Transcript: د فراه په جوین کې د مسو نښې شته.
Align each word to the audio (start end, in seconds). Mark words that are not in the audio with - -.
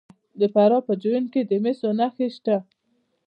د 0.39 0.41
فراه 0.53 0.81
په 0.87 0.93
جوین 1.01 1.25
کې 1.33 1.41
د 1.49 1.51
مسو 1.63 1.89
نښې 1.99 2.27
شته. 2.35 2.57